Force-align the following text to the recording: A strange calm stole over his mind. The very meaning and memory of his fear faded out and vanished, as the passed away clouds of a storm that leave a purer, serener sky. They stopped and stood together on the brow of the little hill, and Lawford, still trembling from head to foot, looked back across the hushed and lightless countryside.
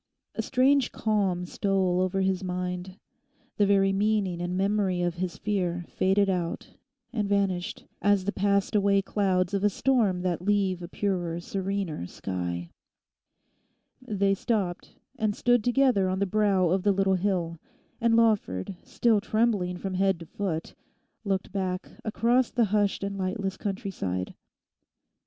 A 0.33 0.41
strange 0.41 0.91
calm 0.91 1.45
stole 1.45 2.01
over 2.01 2.21
his 2.21 2.43
mind. 2.43 2.97
The 3.57 3.67
very 3.67 3.93
meaning 3.93 4.41
and 4.41 4.57
memory 4.57 5.03
of 5.03 5.17
his 5.17 5.37
fear 5.37 5.85
faded 5.89 6.27
out 6.27 6.73
and 7.13 7.29
vanished, 7.29 7.85
as 8.01 8.25
the 8.25 8.31
passed 8.31 8.73
away 8.75 9.03
clouds 9.03 9.53
of 9.53 9.63
a 9.63 9.69
storm 9.69 10.21
that 10.21 10.41
leave 10.41 10.81
a 10.81 10.87
purer, 10.87 11.39
serener 11.39 12.07
sky. 12.07 12.71
They 14.01 14.33
stopped 14.33 14.95
and 15.19 15.35
stood 15.35 15.63
together 15.63 16.09
on 16.09 16.17
the 16.17 16.25
brow 16.25 16.69
of 16.71 16.81
the 16.81 16.93
little 16.93 17.13
hill, 17.13 17.59
and 18.01 18.15
Lawford, 18.15 18.75
still 18.83 19.21
trembling 19.21 19.77
from 19.77 19.93
head 19.93 20.19
to 20.21 20.25
foot, 20.25 20.73
looked 21.23 21.51
back 21.51 21.87
across 22.03 22.49
the 22.49 22.65
hushed 22.73 23.03
and 23.03 23.19
lightless 23.19 23.55
countryside. 23.55 24.33